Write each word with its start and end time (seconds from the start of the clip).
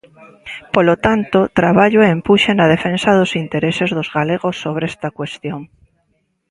Polo 0.75 0.95
tanto, 1.05 1.39
traballo 1.59 1.99
e 2.01 2.13
empuxe 2.17 2.51
na 2.53 2.69
defensa 2.73 3.09
dos 3.17 3.31
intereses 3.43 3.89
dos 3.97 4.09
galegos 4.17 4.55
sobre 4.63 4.83
esta 4.91 5.07
cuestión. 5.17 5.61